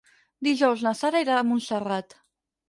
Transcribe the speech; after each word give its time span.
Dijous 0.47 0.85
na 0.87 0.93
Sara 1.01 1.21
irà 1.27 1.37
a 1.39 1.45
Montserrat. 1.51 2.19